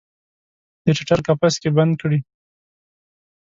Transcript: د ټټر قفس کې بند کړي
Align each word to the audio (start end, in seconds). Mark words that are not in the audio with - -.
د 0.83 0.85
ټټر 0.97 1.19
قفس 1.25 1.55
کې 1.61 1.69
بند 1.77 1.93
کړي 2.01 2.19